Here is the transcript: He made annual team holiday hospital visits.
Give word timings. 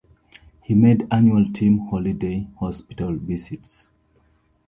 He 0.63 0.73
made 0.73 1.07
annual 1.11 1.45
team 1.53 1.77
holiday 1.87 2.47
hospital 2.59 3.15
visits. 3.17 3.87